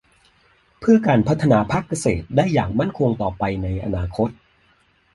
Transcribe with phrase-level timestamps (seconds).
[0.79, 4.29] เพื่อการพัฒนาภาคเกษตรได้อย่างมั่นคงต่อไปในอนาคต